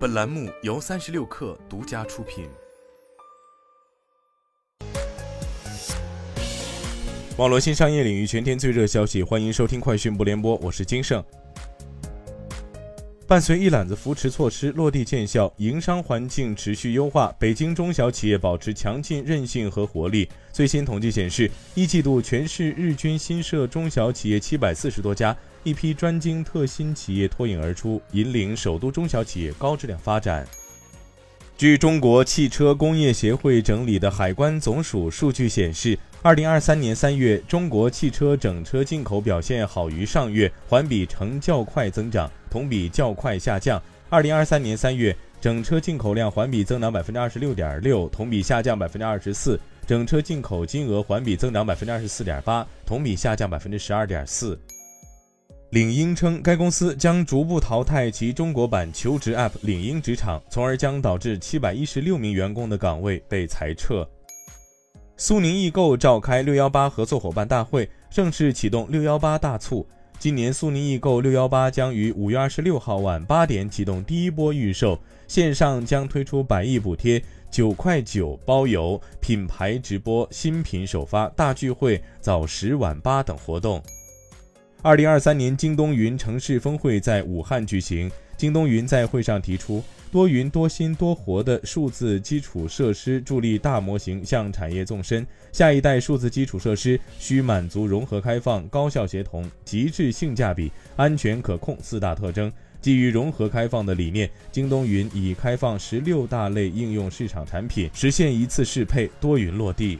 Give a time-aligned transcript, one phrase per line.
[0.00, 2.48] 本栏目由三十六氪独家出品。
[7.36, 11.22] 网络新商业领域全天最热消息，欢迎收听快讯不联播，我是金盛。
[13.26, 20.26] 伴随一揽子扶持措施落地见效，营商环境持续优化，北京中小企业保持强劲韧性和活力。
[20.50, 30.46] 最新统计显示，一季度全市日均新设中小企业七百四十多家，一批专精特新企业脱颖而出，引领首都中小企业高质量发展。
[31.56, 35.98] 据中国汽车工业协会整理的海关总署数据显示。
[36.22, 43.82] 二零二三年三月，中国汽车整车进口表现好于上月，环比呈较快增长，同比较快下降。
[44.10, 49.56] 二零二三年三月，整车进口量环比增长百分之二十六点六，同比下降百分之二十四；
[49.86, 54.60] 整车进口金额环比增长百分之二十四点八，同比下降百分之十二点四。
[55.70, 64.04] 领英称，该公司将逐步淘汰其中国版求职 App 领英职场，从而将导致七百一十六名员工的岗位被裁撤。
[65.16, 69.86] 苏宁易购召开六幺八合作伙伴大会，正式启动六幺八大促。
[70.18, 83.80] 今年苏宁易购六幺八将于五月二十六号晚八点启动第一波预售，线上将推出百亿补贴、九块九包邮、品牌直播、新品首发、大聚会、早十晚八等活动。
[84.82, 89.82] 二零二三年京东云城市峰会在武汉举行，京东云在会上提出。
[90.10, 95.24] 多云多新多活的数字基础设施助力大模型向产业纵深。
[95.52, 102.50] 下一代数字基础设施需满足融合开放、高效协同、极致性价比、安全可控四大特征。
[102.80, 109.98] 基于融合开放的理念，京东云已开放十六大类应用市场产品，实现一次适配、多云落地。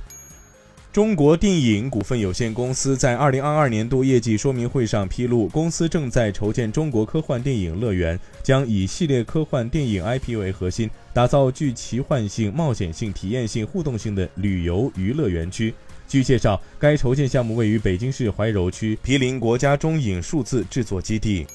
[0.92, 15.72] 中国电影股份有限公司在二零二二年度业绩说明会上披露，公司正在筹建中国科幻电影乐园，将以系列科幻电影 IP 为核心，打造具奇幻性、冒险性、体验性、互动性的旅游娱乐园区。
[16.08, 21.46] 据介绍，该筹建项目位于北京市怀柔区，毗邻国家中影数字制作基地。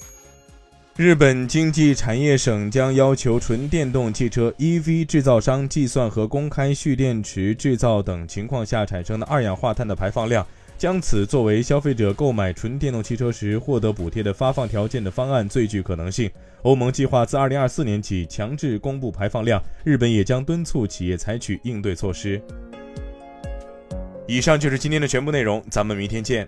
[0.98, 10.48] 日本经济产业省将要求纯电动汽车 EV 制造商计算和公开蓄电池制造等情况下产生的二氧化碳的排放量，
[10.78, 16.32] 将此作为消费者购买纯电动汽车时获得补贴的发放条件的方案最具可能性。
[16.62, 22.42] 欧盟计划自2024年起强制公布排放量，日本也将敦促企业采取应对措施。
[24.28, 26.48] 以上就是今天的全部内容，咱们明天见。